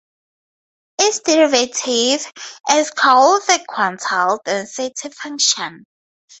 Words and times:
Its 0.97 1.19
derivative 1.19 2.25
is 2.71 2.89
called 2.89 3.43
the 3.45 3.63
quantile 3.69 4.39
density 4.43 5.09
function. 5.09 5.85